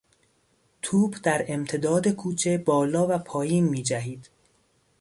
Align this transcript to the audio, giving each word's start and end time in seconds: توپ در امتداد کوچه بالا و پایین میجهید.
توپ 0.81 1.15
در 1.23 1.45
امتداد 1.47 2.07
کوچه 2.07 2.57
بالا 2.57 3.07
و 3.15 3.17
پایین 3.17 3.63
میجهید. 3.69 4.29